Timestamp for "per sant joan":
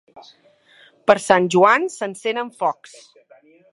1.11-1.85